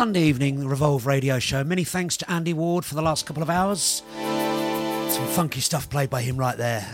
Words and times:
Sunday 0.00 0.22
evening 0.22 0.66
Revolve 0.66 1.04
radio 1.04 1.38
show. 1.38 1.62
Many 1.62 1.84
thanks 1.84 2.16
to 2.16 2.30
Andy 2.32 2.54
Ward 2.54 2.86
for 2.86 2.94
the 2.94 3.02
last 3.02 3.26
couple 3.26 3.42
of 3.42 3.50
hours. 3.50 4.02
Some 4.16 5.26
funky 5.26 5.60
stuff 5.60 5.90
played 5.90 6.08
by 6.08 6.22
him 6.22 6.38
right 6.38 6.56
there. 6.56 6.88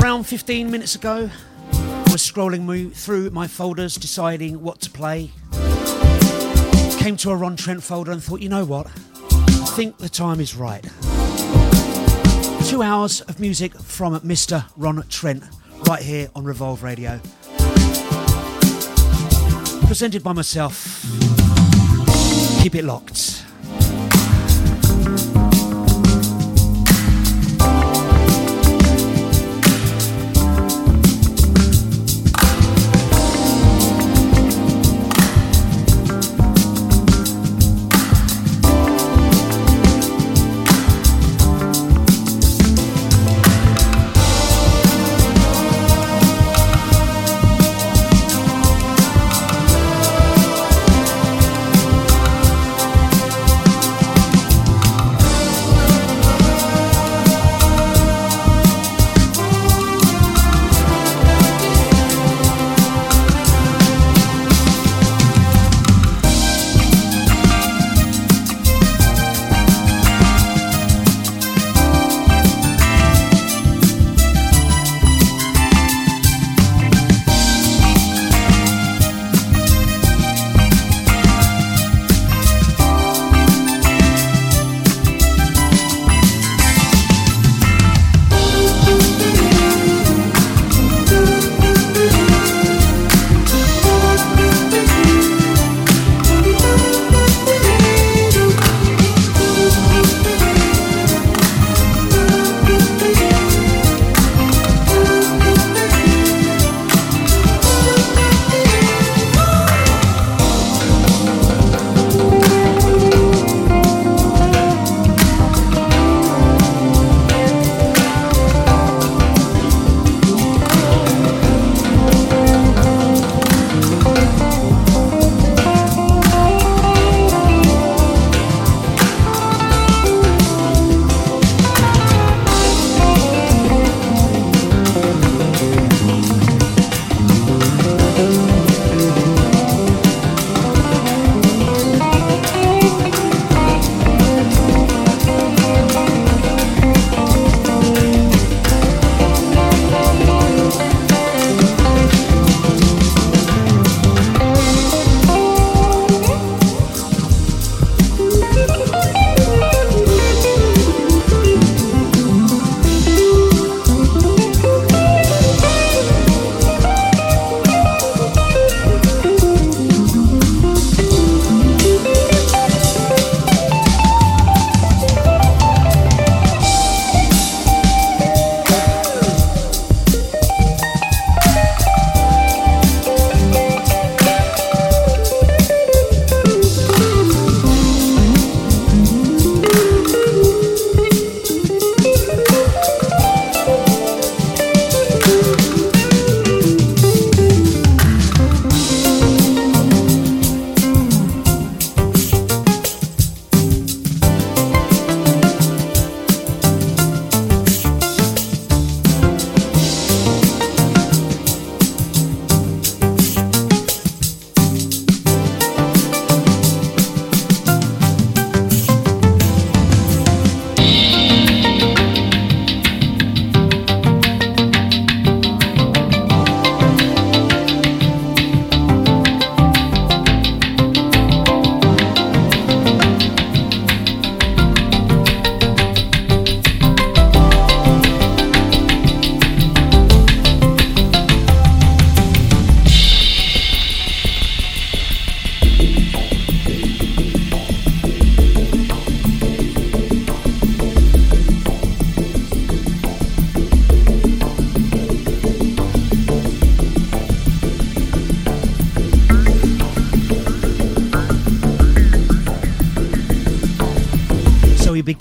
Around 0.00 0.24
15 0.24 0.70
minutes 0.70 0.94
ago, 0.94 1.28
I 1.70 2.04
was 2.10 2.22
scrolling 2.22 2.96
through 2.96 3.28
my 3.28 3.46
folders 3.46 3.96
deciding 3.96 4.62
what 4.62 4.80
to 4.80 4.90
play. 4.90 5.32
Came 6.98 7.18
to 7.18 7.30
a 7.30 7.36
Ron 7.36 7.56
Trent 7.56 7.82
folder 7.82 8.12
and 8.12 8.24
thought, 8.24 8.40
you 8.40 8.48
know 8.48 8.64
what? 8.64 8.86
I 8.86 9.70
think 9.76 9.98
the 9.98 10.08
time 10.08 10.40
is 10.40 10.56
right. 10.56 10.82
Two 12.70 12.80
hours 12.80 13.20
of 13.20 13.38
music 13.38 13.74
from 13.74 14.18
Mr. 14.20 14.64
Ron 14.78 15.04
Trent 15.10 15.44
right 15.86 16.00
here 16.00 16.30
on 16.34 16.44
Revolve 16.44 16.82
Radio. 16.82 17.20
Presented 19.94 20.24
by 20.24 20.32
myself. 20.32 21.04
Keep 22.60 22.74
it 22.74 22.84
locked. 22.84 23.33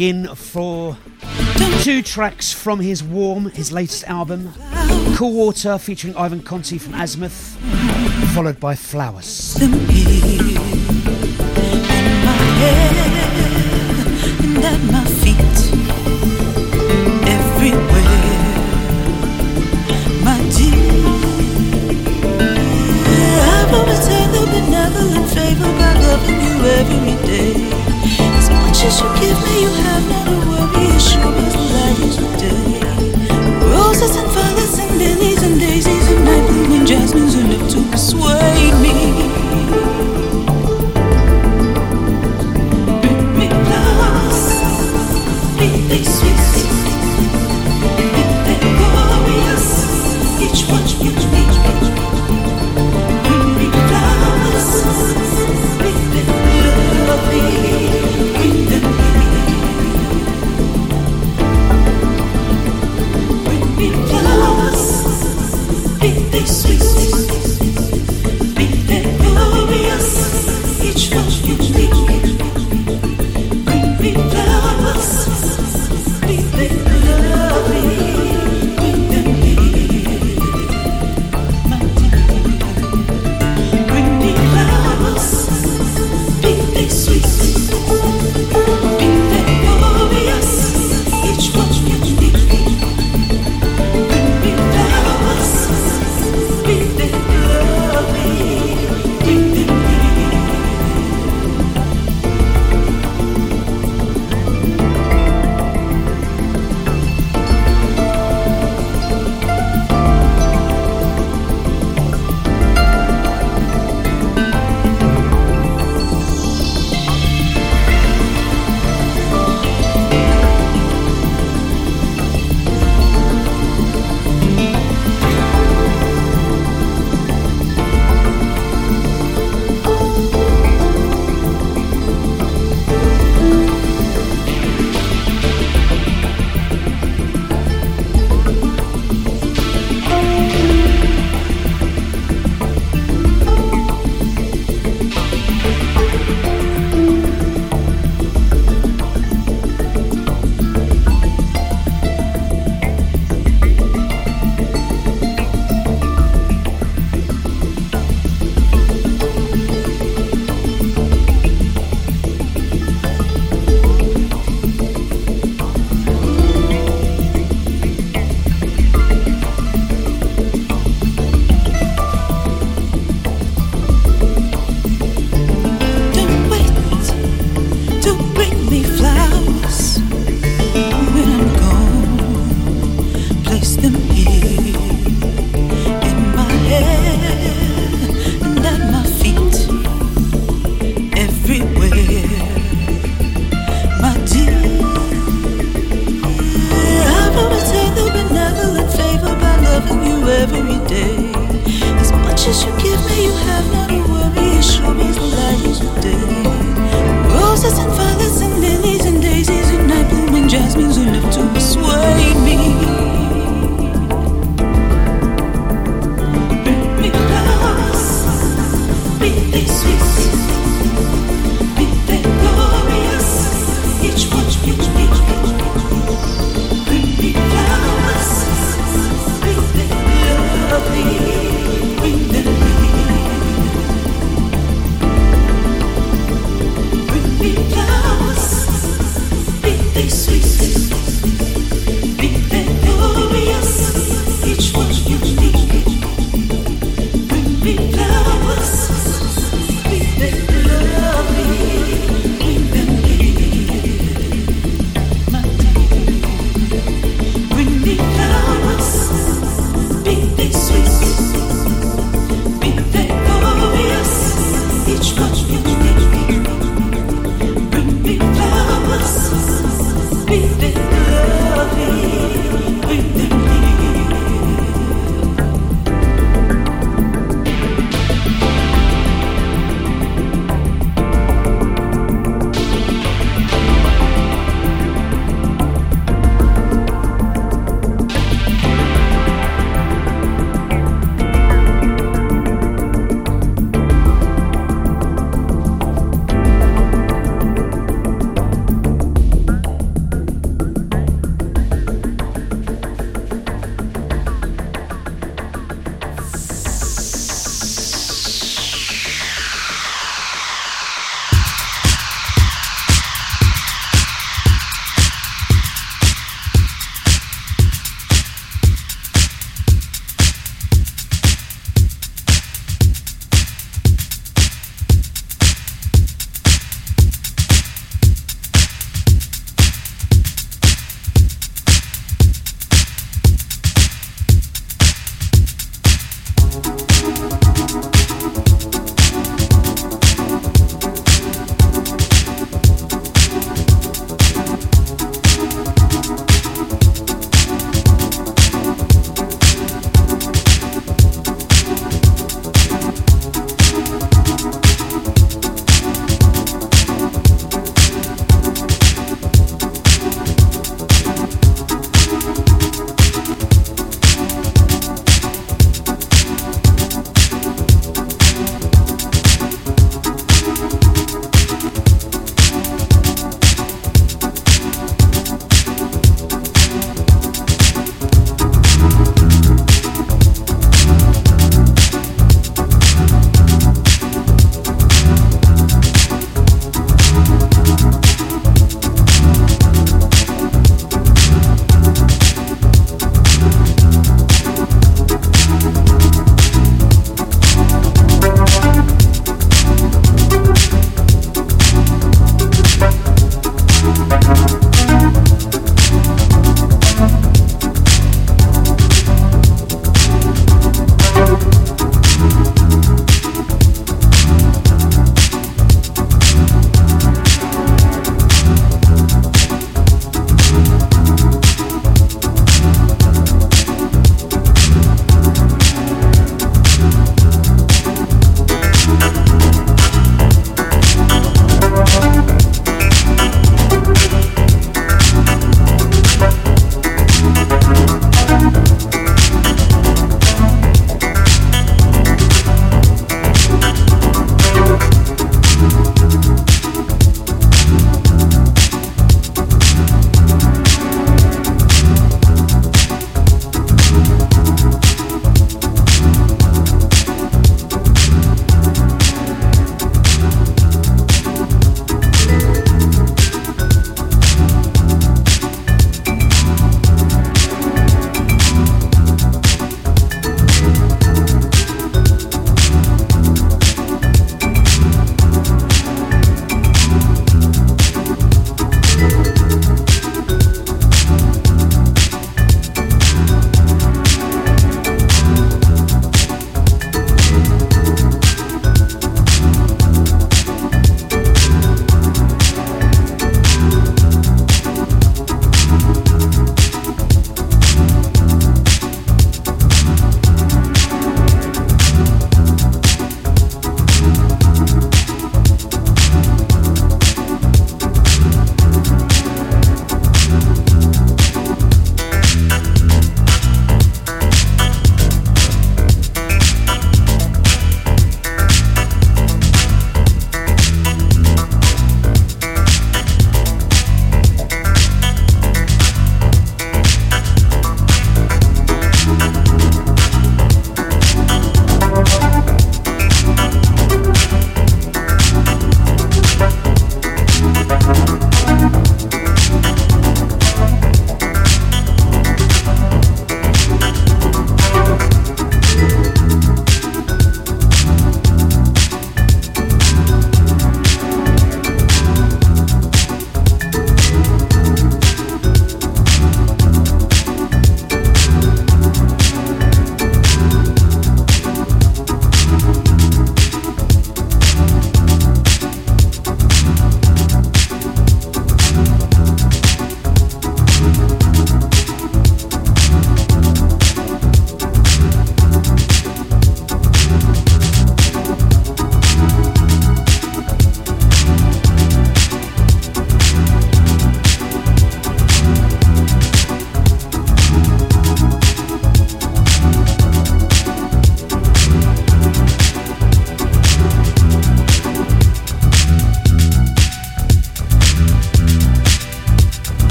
Begin 0.00 0.34
for 0.34 0.96
two 1.82 2.00
tracks 2.00 2.50
from 2.50 2.80
his 2.80 3.04
Warm, 3.04 3.50
his 3.50 3.70
latest 3.70 4.04
album. 4.04 4.50
Cool 5.14 5.34
Water 5.34 5.76
featuring 5.76 6.16
Ivan 6.16 6.40
Conti 6.40 6.78
from 6.78 6.94
Azymuth, 6.94 7.58
followed 8.32 8.58
by 8.58 8.74
Flowers. 8.74 9.58
Favor 25.34 25.72
by 25.78 25.94
loving 26.00 26.40
you 26.40 26.64
every 26.64 27.26
day. 27.26 27.79
Much 28.82 28.98
you 29.02 29.08
give 29.20 29.38
me, 29.44 29.60
you 29.60 29.68
have 29.68 30.08
not 30.08 30.26
a 30.26 30.36
worry, 30.48 30.86
as 30.96 31.12
sure 31.12 31.20
the 31.20 31.60
light 31.68 31.98
is 32.00 32.16
the 32.16 32.28
day. 32.40 32.80
Roses 33.68 34.16
and 34.16 34.29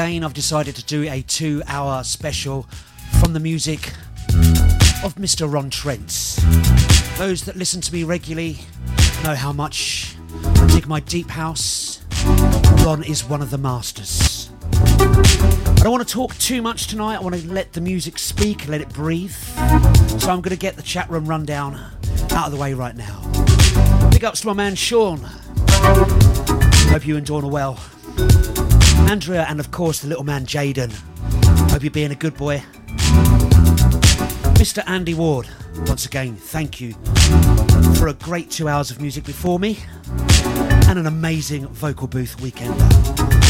again, 0.00 0.24
I've 0.24 0.32
decided 0.32 0.76
to 0.76 0.84
do 0.84 1.02
a 1.10 1.20
two 1.20 1.62
hour 1.66 2.02
special 2.04 2.62
from 3.20 3.34
the 3.34 3.40
music 3.40 3.92
of 5.04 5.14
Mr. 5.16 5.52
Ron 5.52 5.68
Trent. 5.68 6.38
Those 7.18 7.44
that 7.44 7.54
listen 7.54 7.82
to 7.82 7.92
me 7.92 8.04
regularly 8.04 8.60
know 9.22 9.34
how 9.34 9.52
much 9.52 10.16
I 10.42 10.66
dig 10.68 10.86
my 10.86 11.00
deep 11.00 11.28
house. 11.28 12.02
Ron 12.82 13.02
is 13.02 13.24
one 13.24 13.42
of 13.42 13.50
the 13.50 13.58
masters. 13.58 14.48
I 14.72 15.80
don't 15.82 15.92
want 15.92 16.08
to 16.08 16.14
talk 16.14 16.34
too 16.38 16.62
much 16.62 16.86
tonight, 16.86 17.16
I 17.16 17.20
want 17.20 17.34
to 17.34 17.46
let 17.52 17.74
the 17.74 17.82
music 17.82 18.18
speak, 18.18 18.68
let 18.68 18.80
it 18.80 18.88
breathe. 18.94 19.34
So 19.34 20.30
I'm 20.30 20.40
going 20.40 20.48
to 20.50 20.56
get 20.56 20.76
the 20.76 20.82
chat 20.82 21.10
room 21.10 21.26
rundown 21.26 21.74
out 22.30 22.46
of 22.46 22.52
the 22.52 22.58
way 22.58 22.72
right 22.72 22.96
now. 22.96 23.20
Big 24.10 24.24
ups 24.24 24.40
to 24.40 24.46
my 24.46 24.54
man 24.54 24.76
Sean. 24.76 25.18
Hope 26.88 27.06
you 27.06 27.18
and 27.18 27.26
Dawn 27.26 27.44
are 27.44 27.50
well. 27.50 27.78
Andrea, 29.10 29.44
and 29.48 29.58
of 29.58 29.72
course 29.72 29.98
the 29.98 30.06
little 30.06 30.22
man 30.22 30.46
Jaden. 30.46 30.92
Hope 31.72 31.82
you're 31.82 31.90
being 31.90 32.12
a 32.12 32.14
good 32.14 32.36
boy. 32.36 32.62
Mr. 34.54 34.84
Andy 34.86 35.14
Ward, 35.14 35.48
once 35.88 36.06
again, 36.06 36.36
thank 36.36 36.80
you 36.80 36.92
for 37.96 38.06
a 38.06 38.14
great 38.14 38.52
two 38.52 38.68
hours 38.68 38.92
of 38.92 39.00
music 39.00 39.24
before 39.24 39.58
me 39.58 39.80
and 40.86 40.96
an 40.96 41.06
amazing 41.06 41.66
vocal 41.66 42.06
booth 42.06 42.40
weekend. 42.40 42.72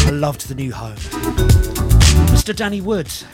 I 0.06 0.10
loved 0.12 0.48
the 0.48 0.54
new 0.54 0.72
home. 0.72 0.96
Mr. 2.32 2.56
Danny 2.56 2.80
Woods, 2.80 3.26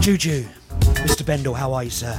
Juju, 0.00 0.44
Mr. 1.06 1.24
Bendel, 1.24 1.54
how 1.54 1.72
are 1.72 1.84
you, 1.84 1.90
sir? 1.90 2.14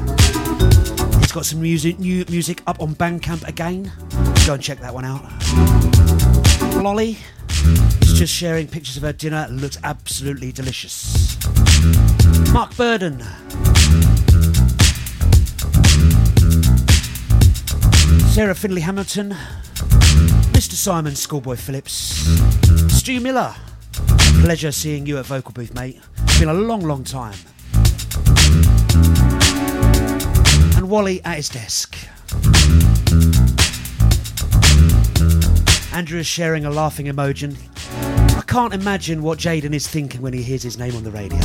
He's 1.20 1.34
got 1.34 1.46
some 1.46 1.62
music, 1.62 2.00
new 2.00 2.24
music 2.30 2.64
up 2.68 2.82
on 2.82 2.96
Bandcamp 2.96 3.46
again. 3.50 3.92
Go 4.46 4.54
and 4.54 4.64
check 4.64 4.80
that 4.80 4.94
one 4.94 5.04
out. 5.04 6.27
Lolly 6.82 7.18
is 8.02 8.14
just 8.14 8.34
sharing 8.34 8.68
pictures 8.68 8.98
of 8.98 9.04
her 9.04 9.14
dinner. 9.14 9.48
It 9.50 9.54
looks 9.54 9.78
absolutely 9.84 10.52
delicious. 10.52 11.38
Mark 12.54 12.76
Burden. 12.76 13.22
Sarah 18.30 18.56
Finley 18.56 18.82
Hamilton. 18.82 19.36
Mr. 20.54 20.74
Simon 20.74 21.16
Schoolboy 21.16 21.56
Phillips. 21.56 21.92
Stu 22.96 23.20
Miller. 23.20 23.56
Pleasure 24.42 24.72
seeing 24.72 25.06
you 25.06 25.18
at 25.18 25.26
Vocal 25.26 25.52
Booth, 25.52 25.74
mate. 25.74 26.00
It's 26.24 26.40
been 26.40 26.50
a 26.50 26.54
long, 26.54 26.82
long 26.82 27.04
time. 27.04 27.38
And 30.76 30.90
Wally 30.90 31.24
at 31.24 31.38
his 31.38 31.50
desk. 31.50 31.98
Andrew 35.98 36.20
is 36.20 36.28
sharing 36.28 36.64
a 36.64 36.70
laughing 36.70 37.08
emoji. 37.08 37.58
I 38.38 38.42
can't 38.42 38.72
imagine 38.72 39.24
what 39.24 39.40
Jaden 39.40 39.74
is 39.74 39.88
thinking 39.88 40.22
when 40.22 40.32
he 40.32 40.44
hears 40.44 40.62
his 40.62 40.78
name 40.78 40.96
on 40.96 41.04
the 41.04 41.10
radio. 41.10 41.40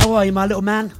How 0.00 0.12
are 0.12 0.26
you, 0.26 0.32
my 0.32 0.44
little 0.44 0.60
man? 0.60 0.92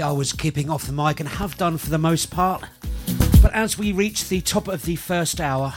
I 0.00 0.12
was 0.12 0.32
keeping 0.32 0.70
off 0.70 0.86
the 0.86 0.92
mic 0.92 1.20
and 1.20 1.28
have 1.28 1.58
done 1.58 1.76
for 1.76 1.90
the 1.90 1.98
most 1.98 2.30
part. 2.30 2.64
But 3.42 3.52
as 3.52 3.76
we 3.76 3.92
reach 3.92 4.28
the 4.28 4.40
top 4.40 4.68
of 4.68 4.84
the 4.84 4.96
first 4.96 5.40
hour, 5.40 5.74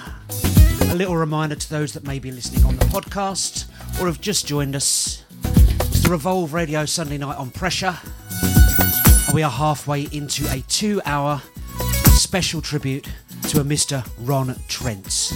a 0.84 0.96
little 0.96 1.18
reminder 1.18 1.56
to 1.56 1.70
those 1.70 1.94
that 1.94 2.06
may 2.06 2.20
be 2.20 2.32
listening 2.32 2.64
on 2.66 2.78
the 2.78 2.86
podcast 2.86 3.66
or 4.00 4.06
have 4.06 4.22
just 4.22 4.48
joined 4.48 4.76
us. 4.76 5.24
It's 5.44 6.04
the 6.04 6.10
Revolve 6.10 6.54
Radio 6.54 6.86
Sunday 6.86 7.18
night 7.18 7.38
on 7.38 7.50
pressure. 7.50 7.98
And 8.42 9.34
we 9.34 9.44
are 9.44 9.52
halfway 9.52 10.04
into 10.04 10.50
a 10.50 10.62
two 10.70 11.02
hour 11.06 11.42
special 12.14 12.62
tribute 12.62 13.10
to 13.50 13.60
a 13.60 13.64
Mr. 13.64 14.08
Ron 14.20 14.56
Trent. 14.70 15.34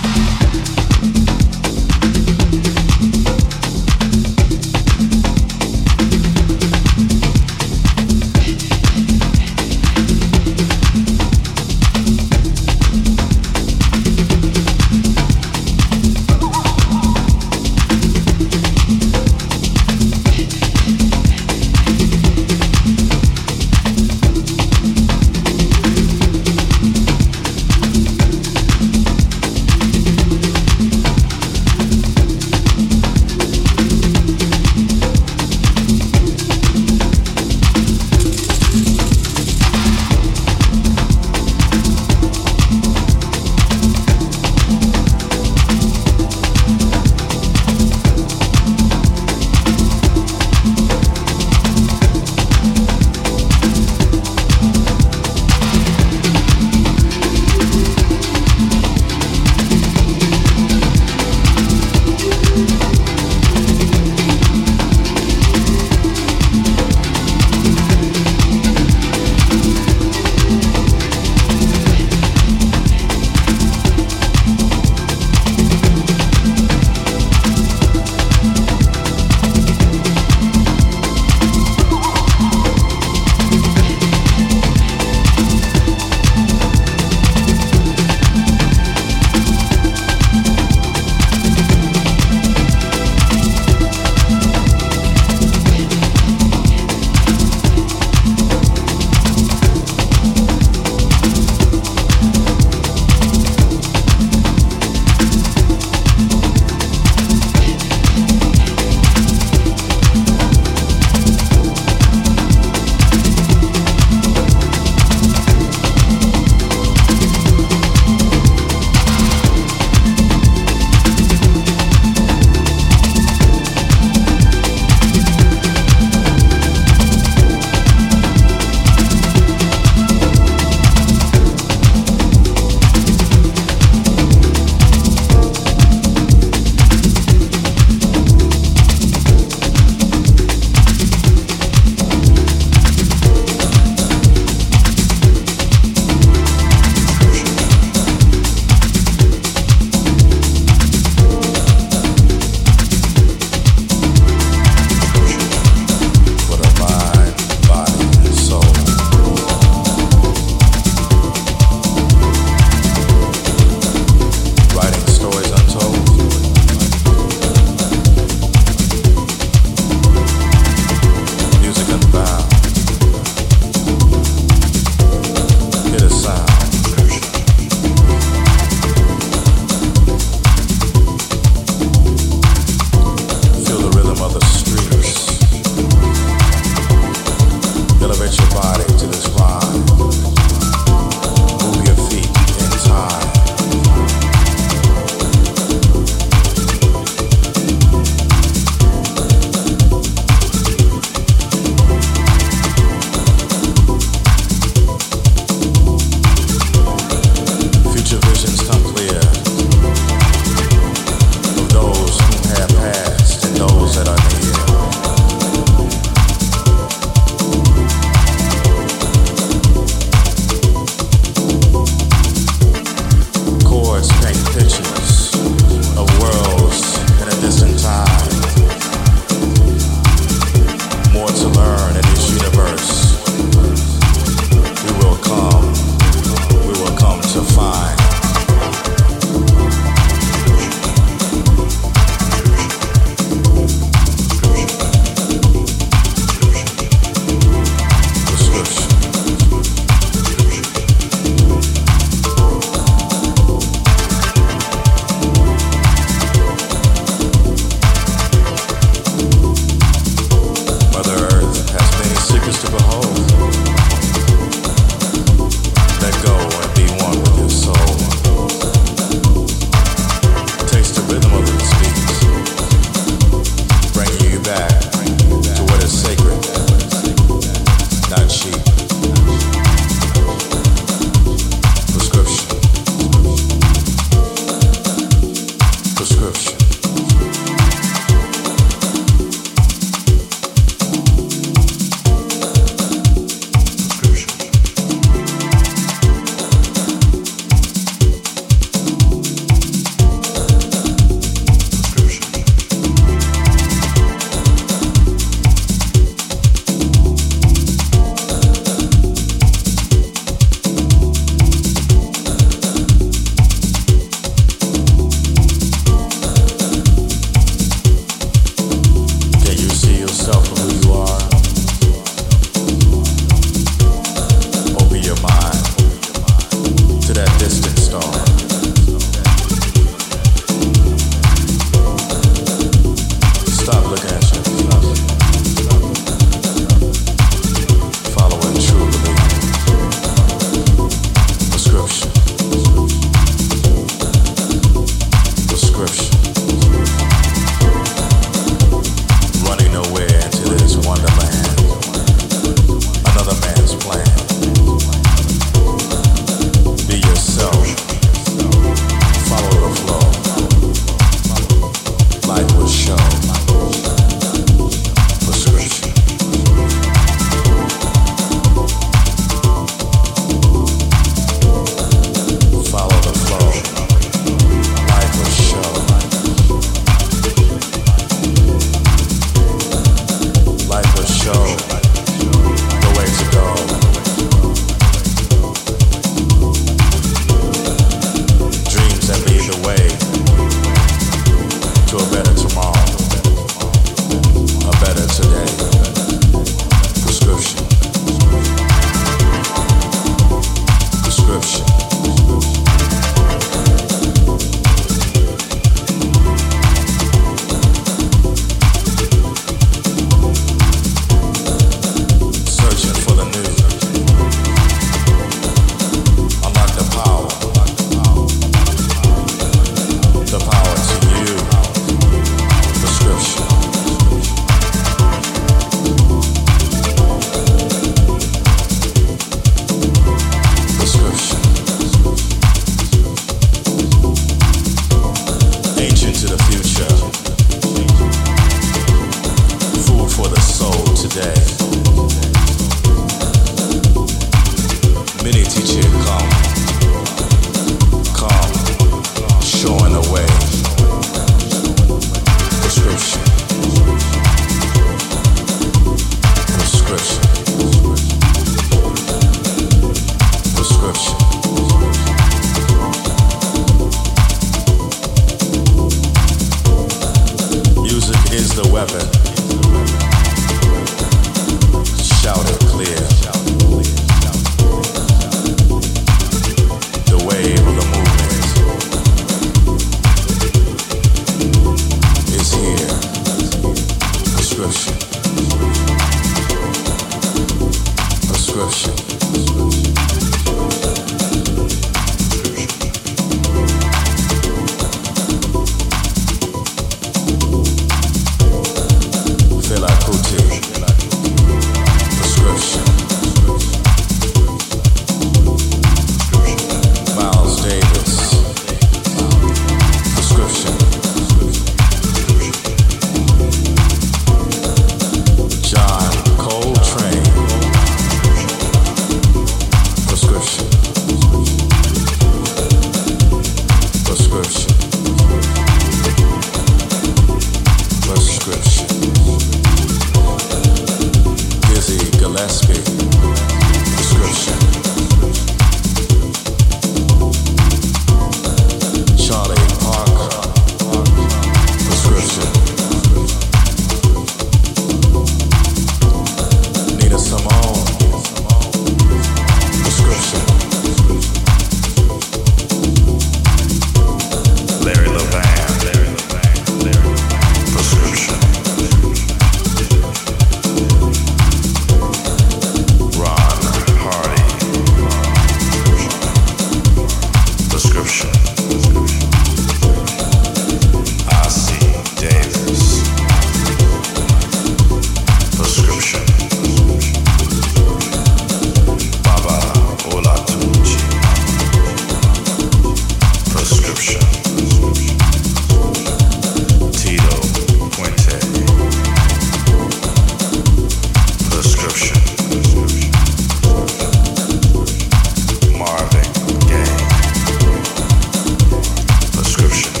görüşürüz. 599.61 600.00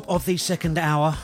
Top 0.00 0.10
of 0.10 0.26
the 0.26 0.36
second 0.36 0.76
hour, 0.76 1.16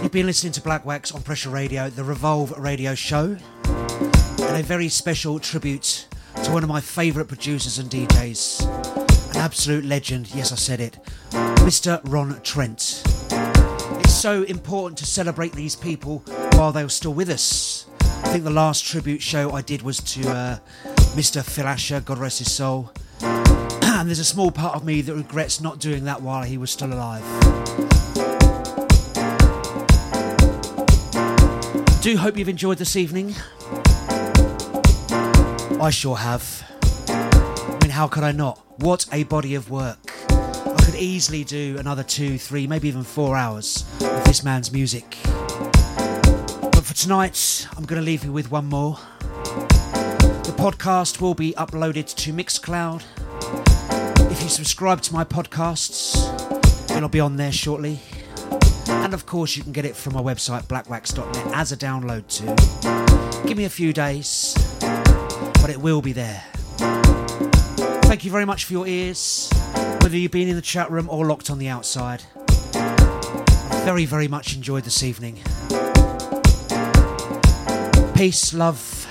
you've 0.00 0.12
been 0.12 0.24
listening 0.24 0.52
to 0.52 0.60
Black 0.60 0.84
Wax 0.84 1.10
on 1.10 1.20
Pressure 1.20 1.50
Radio, 1.50 1.90
the 1.90 2.04
Revolve 2.04 2.56
Radio 2.56 2.94
Show, 2.94 3.36
and 3.64 4.56
a 4.56 4.62
very 4.62 4.88
special 4.88 5.40
tribute 5.40 6.06
to 6.44 6.52
one 6.52 6.62
of 6.62 6.68
my 6.68 6.80
favourite 6.80 7.26
producers 7.26 7.80
and 7.80 7.90
DJs, 7.90 9.34
an 9.34 9.36
absolute 9.38 9.84
legend. 9.84 10.32
Yes, 10.32 10.52
I 10.52 10.54
said 10.54 10.78
it, 10.78 10.96
Mr. 11.66 12.00
Ron 12.04 12.40
Trent. 12.42 13.02
It's 14.04 14.14
so 14.14 14.44
important 14.44 14.96
to 14.98 15.04
celebrate 15.04 15.54
these 15.54 15.74
people 15.74 16.18
while 16.52 16.70
they're 16.70 16.88
still 16.88 17.14
with 17.14 17.30
us. 17.30 17.86
I 18.00 18.28
think 18.28 18.44
the 18.44 18.50
last 18.50 18.84
tribute 18.84 19.22
show 19.22 19.50
I 19.50 19.62
did 19.62 19.82
was 19.82 19.98
to 19.98 20.30
uh, 20.30 20.58
Mr. 21.16 21.42
Phil 21.42 21.66
Asher, 21.66 21.98
God 21.98 22.18
rest 22.18 22.38
his 22.38 22.52
soul. 22.52 22.92
And 24.02 24.08
there's 24.08 24.18
a 24.18 24.24
small 24.24 24.50
part 24.50 24.74
of 24.74 24.84
me 24.84 25.00
that 25.00 25.14
regrets 25.14 25.60
not 25.60 25.78
doing 25.78 26.02
that 26.02 26.20
while 26.20 26.42
he 26.42 26.58
was 26.58 26.72
still 26.72 26.92
alive. 26.92 27.22
Do 32.02 32.16
hope 32.16 32.36
you've 32.36 32.48
enjoyed 32.48 32.78
this 32.78 32.96
evening. 32.96 33.36
I 35.80 35.90
sure 35.92 36.16
have. 36.16 36.68
I 37.06 37.78
mean, 37.80 37.92
how 37.92 38.08
could 38.08 38.24
I 38.24 38.32
not? 38.32 38.58
What 38.80 39.06
a 39.12 39.22
body 39.22 39.54
of 39.54 39.70
work. 39.70 40.12
I 40.30 40.82
could 40.84 40.96
easily 40.96 41.44
do 41.44 41.76
another 41.78 42.02
two, 42.02 42.38
three, 42.38 42.66
maybe 42.66 42.88
even 42.88 43.04
four 43.04 43.36
hours 43.36 43.84
of 44.00 44.24
this 44.24 44.42
man's 44.42 44.72
music. 44.72 45.16
But 45.24 46.82
for 46.84 46.94
tonight, 46.94 47.68
I'm 47.76 47.84
going 47.84 48.00
to 48.00 48.04
leave 48.04 48.24
you 48.24 48.32
with 48.32 48.50
one 48.50 48.66
more. 48.66 48.98
The 49.28 50.54
podcast 50.58 51.20
will 51.20 51.34
be 51.34 51.52
uploaded 51.52 52.12
to 52.16 52.32
Mixcloud. 52.32 53.04
Subscribe 54.52 55.00
to 55.00 55.14
my 55.14 55.24
podcasts, 55.24 56.28
and 56.90 56.98
it'll 56.98 57.08
be 57.08 57.20
on 57.20 57.36
there 57.36 57.50
shortly. 57.50 58.00
And 58.86 59.14
of 59.14 59.24
course, 59.24 59.56
you 59.56 59.62
can 59.62 59.72
get 59.72 59.86
it 59.86 59.96
from 59.96 60.12
my 60.12 60.20
website, 60.20 60.64
blackwax.net, 60.64 61.54
as 61.54 61.72
a 61.72 61.76
download 61.76 62.28
too. 62.28 63.48
Give 63.48 63.56
me 63.56 63.64
a 63.64 63.70
few 63.70 63.94
days, 63.94 64.54
but 65.62 65.70
it 65.70 65.80
will 65.80 66.02
be 66.02 66.12
there. 66.12 66.44
Thank 68.04 68.26
you 68.26 68.30
very 68.30 68.44
much 68.44 68.66
for 68.66 68.74
your 68.74 68.86
ears, 68.86 69.48
whether 70.02 70.18
you've 70.18 70.32
been 70.32 70.48
in 70.48 70.56
the 70.56 70.62
chat 70.62 70.90
room 70.90 71.08
or 71.08 71.24
locked 71.24 71.48
on 71.48 71.58
the 71.58 71.68
outside. 71.68 72.22
Very, 73.86 74.04
very 74.04 74.28
much 74.28 74.54
enjoyed 74.54 74.84
this 74.84 75.02
evening. 75.02 75.36
Peace, 78.14 78.52
love, 78.52 79.06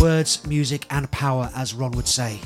words, 0.00 0.46
music, 0.46 0.86
and 0.90 1.10
power, 1.10 1.50
as 1.56 1.74
Ron 1.74 1.90
would 1.90 2.06
say. 2.06 2.38